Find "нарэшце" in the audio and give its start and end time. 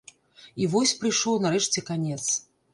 1.45-1.87